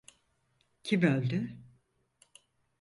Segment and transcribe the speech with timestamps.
[0.83, 1.57] Kim öldü?